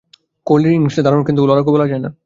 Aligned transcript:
কোহলির 0.47 0.73
ইনিংসটা 0.73 1.01
দারুণ 1.01 1.19
বলা 1.19 1.23
যায়, 1.23 1.27
কিন্তু 1.27 1.41
লড়াকু 1.49 1.69
বলা 1.71 1.87
যায় 1.87 2.01
না। 2.05 2.09